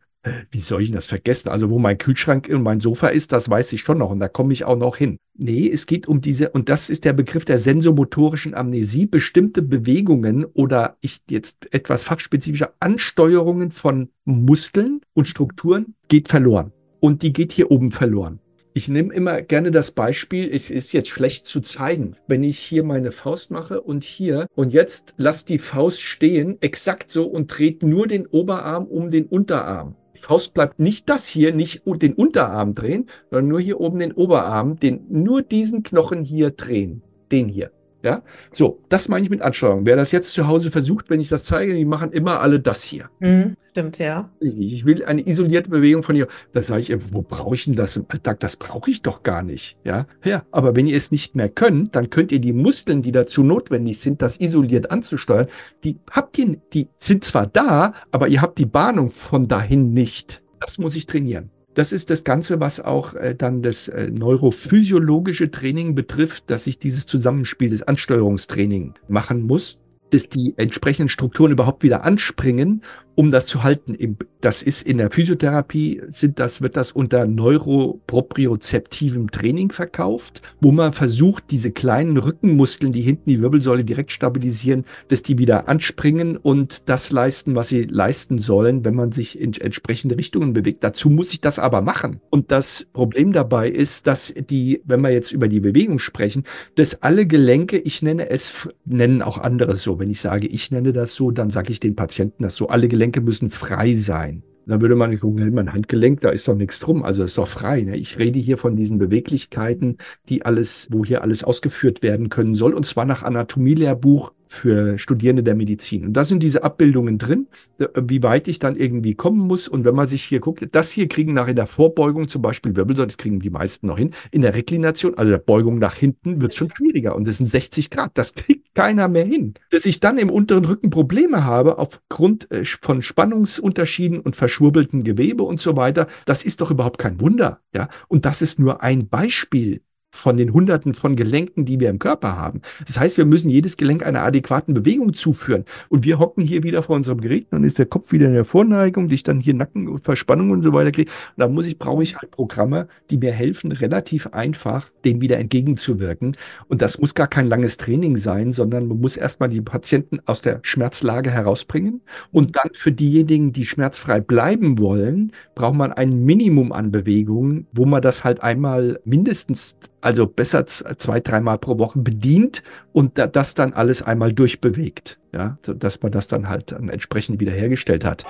wie 0.51 0.60
soll 0.60 0.84
ich 0.84 0.91
das 0.91 1.08
vergessen? 1.08 1.50
Also 1.50 1.70
wo 1.70 1.80
mein 1.80 1.98
Kühlschrank 1.98 2.50
und 2.50 2.62
mein 2.62 2.80
Sofa 2.80 3.08
ist, 3.08 3.32
das 3.32 3.50
weiß 3.50 3.74
ich 3.74 3.82
schon 3.82 3.98
noch 3.98 4.12
und 4.12 4.20
da 4.20 4.27
komme 4.27 4.53
ich 4.53 4.65
auch 4.65 4.77
noch 4.77 4.98
hin. 4.98 5.18
Nee, 5.36 5.70
es 5.72 5.86
geht 5.88 6.08
um 6.08 6.22
diese, 6.22 6.50
und 6.50 6.70
das 6.70 6.89
ist 6.89 7.06
der 7.06 7.13
Begriff 7.13 7.46
der 7.46 7.58
sensomotorischen 7.58 8.53
Amnesie, 8.53 9.06
bestimmte 9.08 9.62
Bewegungen 9.62 10.46
oder 10.46 10.98
ich 11.01 11.22
jetzt 11.30 11.74
etwas 11.74 12.03
fachspezifischer 12.03 12.74
Ansteuerungen 12.80 13.72
von 13.72 14.10
Muskeln 14.25 15.01
und 15.13 15.27
Strukturen 15.27 15.96
geht 16.10 16.27
verloren. 16.27 16.72
Und 17.00 17.24
die 17.24 17.34
geht 17.34 17.51
hier 17.51 17.72
oben 17.72 17.91
verloren. 17.91 18.39
Ich 18.74 18.88
nehme 18.88 19.13
immer 19.13 19.42
gerne 19.42 19.70
das 19.70 19.92
Beispiel, 19.92 20.50
es 20.50 20.70
ist 20.70 20.94
jetzt 20.94 21.10
schlecht 21.10 21.46
zu 21.46 21.60
zeigen, 21.60 22.16
wenn 22.28 22.42
ich 22.42 22.58
hier 22.58 22.86
meine 22.86 23.12
Faust 23.12 23.51
mache 23.51 23.82
und 23.82 24.06
hier 24.06 24.48
und 24.56 24.72
jetzt 24.72 25.13
lass 25.18 25.44
die 25.44 25.60
Faust 25.60 26.01
stehen, 26.01 26.58
exakt 26.62 27.10
so 27.10 27.25
und 27.25 27.48
dreht 27.48 27.84
nur 27.84 28.08
den 28.08 28.28
Oberarm 28.28 28.86
um 28.86 29.10
den 29.10 29.25
Unterarm. 29.25 29.98
Die 30.16 30.22
Faust 30.22 30.54
bleibt 30.54 30.80
nicht 30.80 31.10
das 31.10 31.28
hier, 31.28 31.54
nicht 31.54 31.82
den 31.86 32.13
Unterarm 32.13 32.74
drehen, 32.74 33.08
sondern 33.30 33.50
nur 33.50 33.60
hier 33.60 33.82
oben 33.82 34.00
den 34.00 34.13
Oberarm, 34.13 34.80
den, 34.80 35.06
nur 35.10 35.42
diesen 35.42 35.84
Knochen 35.84 36.24
hier 36.24 36.51
drehen. 36.51 37.04
Den 37.30 37.50
hier. 37.50 37.72
Ja, 38.03 38.24
so, 38.51 38.79
das 38.89 39.10
meine 39.10 39.24
ich 39.24 39.29
mit 39.29 39.41
Ansteuerung. 39.41 39.86
Wer 39.86 39.96
das 39.96 40.12
jetzt 40.12 40.34
zu 40.34 40.48
Hause 40.48 40.72
versucht, 40.72 41.10
wenn 41.10 41.20
ich 41.20 41.29
das 41.29 41.43
zeige, 41.43 41.74
die 41.74 41.86
machen 41.86 42.12
immer 42.12 42.39
alle 42.39 42.60
das 42.60 42.84
hier. 42.84 43.10
Mhm, 43.20 43.55
stimmt, 43.70 44.00
ja. 44.00 44.31
Ich 44.39 44.86
will 44.86 45.05
eine 45.05 45.27
isolierte 45.27 45.70
Bewegung 45.70 46.01
von 46.01 46.15
ihr. 46.15 46.27
Da 46.51 46.62
sage 46.63 46.81
ich, 46.81 47.13
wo 47.13 47.22
brauche 47.22 47.53
ich 47.53 47.65
denn 47.65 47.75
das 47.75 47.98
im 47.98 48.05
Alltag? 48.08 48.39
Das 48.39 48.55
brauche 48.55 48.89
ich 48.89 49.03
doch 49.03 49.22
gar 49.22 49.43
nicht. 49.43 49.77
Ja, 49.84 50.08
ja, 50.24 50.43
aber 50.51 50.75
wenn 50.75 50.88
ihr 50.88 50.98
es 50.98 51.12
nicht 51.12 51.36
mehr 51.36 51.50
könnt, 51.50 51.96
dann 51.96 52.10
könnt 52.10 52.31
ihr 52.31 52.39
die 52.39 52.53
Muskeln, 52.53 53.03
die 53.03 53.12
dazu 53.12 53.43
notwendig 53.43 54.00
sind, 54.00 54.22
das 54.22 54.39
isoliert 54.39 54.89
anzusteuern, 54.89 55.48
die 55.84 56.00
habt 56.10 56.38
ihr, 56.39 56.58
die 56.74 56.88
sind 56.96 57.24
zwar 57.24 57.46
da, 57.46 57.93
aber 58.12 58.27
ihr 58.29 58.41
habt 58.41 58.58
die 58.58 58.65
Bahnung 58.65 59.12
von 59.12 59.48
dahin 59.48 59.93
nicht. 59.93 60.41
Das 60.60 60.79
muss 60.79 60.96
ich 60.96 61.05
trainieren. 61.05 61.51
Das 61.74 61.94
ist 61.94 62.10
das 62.10 62.24
Ganze, 62.25 62.60
was 62.60 62.80
auch 62.82 63.13
äh, 63.13 63.34
dann 63.34 63.62
das 63.62 63.88
äh, 63.88 64.10
neurophysiologische 64.12 65.51
Training 65.51 65.96
betrifft, 65.96 66.50
dass 66.50 66.68
ich 66.68 66.80
dieses 66.80 67.06
Zusammenspiel 67.06 67.70
des 67.70 67.84
Ansteuerungstraining 67.84 68.96
machen 69.08 69.44
muss, 69.44 69.80
dass 70.10 70.28
die 70.28 70.54
entsprechenden 70.58 71.08
Strukturen 71.08 71.51
überhaupt 71.51 71.84
wieder 71.84 72.04
anspringen 72.04 72.84
um 73.22 73.32
das 73.32 73.46
zu 73.46 73.62
halten. 73.62 74.18
Das 74.42 74.63
ist 74.63 74.82
in 74.82 74.98
der 74.98 75.12
Physiotherapie, 75.12 76.01
sind 76.08 76.40
das, 76.40 76.62
wird 76.62 76.75
das 76.75 76.92
unter 76.92 77.28
neuropropriozeptivem 77.28 79.30
Training 79.30 79.72
verkauft, 79.72 80.42
wo 80.60 80.72
man 80.72 80.94
versucht, 80.94 81.51
diese 81.51 81.70
kleinen 81.70 82.18
Rückenmuskeln, 82.18 82.92
die 82.92 83.04
hinten 83.04 83.30
die 83.30 83.40
Wirbelsäule 83.40 83.86
direkt 83.86 84.12
stabilisieren, 84.12 84.86
dass 85.10 85.22
die 85.22 85.38
wieder 85.38 85.70
anspringen 85.70 86.36
und 86.36 86.90
das 86.90 87.12
leisten, 87.12 87.54
was 87.54 87.68
sie 87.68 87.84
leisten 87.84 88.40
sollen, 88.40 88.84
wenn 88.86 88.96
man 88.96 89.12
sich 89.12 89.40
in 89.40 89.54
entsprechende 89.54 90.18
Richtungen 90.18 90.54
bewegt. 90.54 90.84
Dazu 90.84 91.12
muss 91.12 91.32
ich 91.32 91.42
das 91.42 91.60
aber 91.60 91.82
machen. 91.82 92.22
Und 92.32 92.50
das 92.50 92.88
Problem 92.92 93.34
dabei 93.34 93.70
ist, 93.70 94.08
dass 94.08 94.34
die, 94.34 94.82
wenn 94.84 95.01
wir 95.01 95.12
jetzt 95.12 95.32
über 95.32 95.48
die 95.48 95.60
Bewegung 95.60 96.00
sprechen, 96.00 96.46
dass 96.74 97.04
alle 97.04 97.28
Gelenke, 97.28 97.78
ich 97.78 98.01
nenne 98.01 98.32
es, 98.32 98.68
nennen 98.86 99.22
auch 99.22 99.38
andere 99.38 99.75
so. 99.75 100.00
Wenn 100.00 100.10
ich 100.10 100.22
sage, 100.22 100.48
ich 100.48 100.72
nenne 100.72 100.92
das 100.92 101.13
so, 101.13 101.30
dann 101.30 101.51
sage 101.51 101.72
ich 101.72 101.80
den 101.80 101.96
Patienten 101.96 102.42
das 102.42 102.56
so. 102.56 102.68
Alle 102.68 102.88
Gelenke 102.88 103.11
Gelenke 103.12 103.22
müssen 103.22 103.50
frei 103.50 103.96
sein. 103.96 104.44
Da 104.65 104.80
würde 104.80 104.96
man 104.96 105.20
gucken, 105.20 105.53
mein 105.53 105.74
Handgelenk, 105.74 106.22
da 106.22 106.30
ist 106.30 106.48
doch 106.48 106.56
nichts 106.56 106.80
drum, 106.80 107.03
also 107.03 107.24
ist 107.24 107.38
doch 107.38 107.48
frei. 107.48 107.82
Ne? 107.82 107.98
Ich 107.98 108.18
rede 108.18 108.39
hier 108.39 108.58
von 108.58 108.77
diesen 108.77 109.00
Beweglichkeiten, 109.00 109.98
die 110.30 110.46
alles, 110.46 110.88
wo 110.91 111.03
hier 111.03 111.24
alles 111.24 111.44
ausgeführt 111.44 112.03
werden 112.03 112.30
können 112.30 112.56
soll, 112.56 112.74
und 112.74 112.86
zwar 112.86 113.03
nach 113.06 113.24
Anatomielehrbuch 113.24 114.32
für 114.51 115.00
Studierende 115.00 115.43
der 115.43 115.55
Medizin. 115.55 116.05
Und 116.05 116.13
da 116.13 116.25
sind 116.25 116.43
diese 116.43 116.63
Abbildungen 116.63 117.17
drin, 117.17 117.48
äh, 117.79 117.88
wie 117.96 118.22
weit 118.22 118.50
ich 118.50 118.60
dann 118.60 118.75
irgendwie 118.75 119.15
kommen 119.15 119.39
muss. 119.39 119.70
Und 119.70 119.86
wenn 119.86 119.96
man 119.96 120.08
sich 120.08 120.24
hier 120.24 120.41
guckt, 120.41 120.67
das 120.74 120.91
hier 120.91 121.08
kriegen 121.08 121.31
nach 121.31 121.48
in 121.48 121.55
der 121.55 121.67
Vorbeugung 121.67 122.27
zum 122.27 122.41
Beispiel 122.41 122.75
Wirbelsäule, 122.75 123.08
das 123.08 123.17
kriegen 123.17 123.39
die 123.39 123.50
meisten 123.50 123.88
noch 123.88 123.98
hin. 123.98 124.12
In 124.29 124.41
der 124.41 124.53
Reklination, 124.53 125.17
also 125.17 125.31
der 125.31 125.38
Beugung 125.38 125.79
nach 125.79 125.96
hinten, 125.96 126.41
wird 126.41 126.51
es 126.51 126.58
schon 126.58 126.70
schwieriger. 126.75 127.15
Und 127.15 127.29
das 127.29 127.38
sind 127.38 127.46
60 127.46 127.89
Grad. 127.89 128.12
Das 128.15 128.36
kriegt 128.36 128.75
keiner 128.75 129.08
mehr 129.08 129.25
hin. 129.25 129.53
Dass 129.70 129.86
ich 129.86 130.01
dann 130.01 130.17
im 130.17 130.29
unteren 130.29 130.65
Rücken 130.65 130.89
Probleme 130.89 131.46
habe 131.46 131.77
aufgrund 131.77 132.51
äh, 132.51 132.65
von 132.65 133.01
Spannungsunterschieden 133.01 134.20
und 134.20 134.36
verschwurbelten 134.36 135.05
Gewebe 135.05 135.43
und 135.43 135.62
so 135.62 135.77
weiter, 135.77 136.08
das 136.25 136.43
ist 136.43 136.60
doch 136.60 136.72
überhaupt 136.72 136.98
kein 136.98 137.22
Wunder. 137.22 137.62
Ja, 137.74 137.88
und 138.10 138.25
das 138.25 138.41
ist 138.41 138.60
nur 138.60 138.84
ein 138.84 139.08
Beispiel 139.08 139.81
von 140.12 140.38
den 140.38 140.53
Hunderten 140.53 140.94
von 140.94 141.15
Gelenken, 141.15 141.65
die 141.65 141.80
wir 141.80 141.89
im 141.89 142.00
Körper 142.00 142.38
haben. 142.38 142.62
Das 142.86 143.00
heißt, 143.00 143.18
wir 143.18 143.25
müssen 143.25 143.50
jedes 143.50 143.77
Gelenk 143.77 144.06
einer 144.06 144.22
adäquaten 144.22 144.74
Bewegung 144.74 145.13
zuführen. 145.13 145.65
Und 145.89 146.06
wir 146.06 146.20
hocken 146.20 146.44
hier 146.44 146.63
wieder 146.63 146.84
vor 146.84 146.96
unserem 146.96 147.22
Gerät, 147.22 147.48
dann 147.51 147.63
ist 147.63 147.80
der 147.80 147.86
Kopf 147.86 148.12
wieder 148.12 148.27
in 148.27 148.34
der 148.34 148.46
Vorneigung, 148.46 149.08
die 149.08 149.15
ich 149.15 149.24
dann 149.24 149.39
hier 149.39 149.53
Nacken 149.53 149.88
und 149.88 150.03
Verspannung 150.03 150.51
und 150.51 150.63
so 150.63 150.74
weiter 150.74 150.91
kriege. 150.91 151.10
Und 151.10 151.41
da 151.41 151.48
muss 151.48 151.65
ich, 151.65 151.80
brauche 151.80 152.03
ich 152.03 152.18
halt 152.18 152.32
Programme, 152.32 152.88
die 153.10 153.18
mir 153.18 153.32
helfen, 153.32 153.72
relativ 153.72 154.27
einfach 154.27 154.89
dem 155.06 155.22
wieder 155.22 155.38
entgegenzuwirken. 155.38 156.36
Und 156.68 156.82
das 156.82 157.00
muss 157.00 157.15
gar 157.15 157.27
kein 157.27 157.48
langes 157.48 157.77
Training 157.77 158.18
sein, 158.18 158.53
sondern 158.53 158.88
man 158.88 159.00
muss 159.00 159.18
erstmal 159.18 159.50
die 159.50 159.62
Patienten 159.62 160.20
aus 160.25 160.41
der 160.41 160.60
Schmerzlage 160.63 161.32
herausbringen. 161.32 162.01
Und 162.32 162.58
dann 162.58 162.72
für 162.74 162.91
diejenigen, 162.91 163.53
die 163.53 163.65
schmerzfrei 163.65 164.20
bleiben 164.20 164.77
wollen, 164.77 165.32
braucht 165.56 165.75
man 165.75 165.94
ein 165.94 166.25
Minimum 166.25 166.72
an 166.72 166.91
Bewegungen, 166.91 167.68
wo 167.72 167.86
man 167.86 168.01
das 168.01 168.24
halt 168.24 168.44
einmal 168.44 169.00
mindestens 169.06 169.77
also 170.01 170.27
besser 170.27 170.65
zwei, 170.67 171.20
dreimal 171.20 171.58
pro 171.58 171.79
Woche 171.79 172.00
bedient 172.00 172.63
und 172.91 173.17
da, 173.17 173.27
das 173.27 173.53
dann 173.53 173.74
alles 173.74 174.01
einmal 174.01 174.34
durchbewegt, 174.34 175.20
ja, 175.31 175.58
dass 175.63 176.01
man 176.01 176.12
das 176.12 176.27
dann 176.27 176.50
halt 176.50 176.72
dann 176.72 176.89
entsprechend 176.89 177.39
wiederhergestellt 177.39 178.03
hat. 178.03 178.25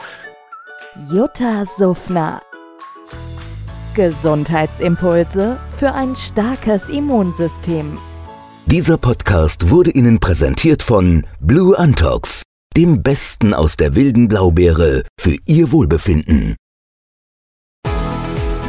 Jutta 1.12 1.66
Suffner. 1.66 2.42
Gesundheitsimpulse 3.96 5.58
für 5.78 5.94
ein 5.94 6.16
starkes 6.16 6.90
Immunsystem. 6.90 7.98
Dieser 8.66 8.98
Podcast 8.98 9.70
wurde 9.70 9.92
Ihnen 9.92 10.20
präsentiert 10.20 10.84
von 10.84 11.26
Blue 11.40 11.78
Antox, 11.78 12.44
dem 12.78 13.04
Besten 13.04 13.54
aus 13.54 13.76
der 13.76 13.96
wilden 13.96 14.28
Blaubeere 14.28 15.04
für 15.20 15.36
Ihr 15.46 15.72
Wohlbefinden. 15.72 16.56